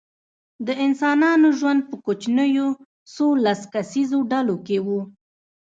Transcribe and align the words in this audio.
د 0.67 0.69
انسانانو 0.85 1.47
ژوند 1.59 1.81
په 1.89 1.95
کوچنیو 2.05 2.67
څو 3.13 3.27
لس 3.43 3.61
کسیزو 3.73 4.19
ډلو 4.31 4.55
کې 4.65 4.77
و. 4.85 4.87